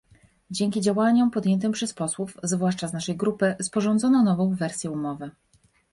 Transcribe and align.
Dzięki 0.51 0.81
działaniom 0.81 1.31
podjętym 1.31 1.71
przez 1.71 1.93
posłów, 1.93 2.37
zwłaszcza 2.43 2.87
z 2.87 2.93
naszej 2.93 3.17
grupy, 3.17 3.55
sporządzono 3.61 4.23
nową 4.23 4.55
wersję 4.55 4.91
umowy 4.91 5.31